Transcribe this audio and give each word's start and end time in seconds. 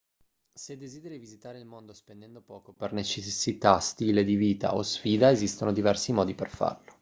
se 0.55 0.77
desideri 0.77 1.19
visitare 1.19 1.59
il 1.59 1.65
mondo 1.67 1.93
spendendo 1.93 2.41
poco 2.41 2.73
per 2.73 2.91
necessità 2.91 3.77
stile 3.77 4.23
di 4.23 4.35
vita 4.35 4.73
o 4.73 4.81
sfida 4.81 5.29
esistono 5.29 5.71
diversi 5.71 6.11
modi 6.11 6.33
per 6.33 6.49
farlo 6.49 6.89